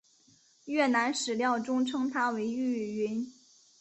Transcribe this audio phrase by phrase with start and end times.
[0.65, 3.31] 越南史料中称她为玉云。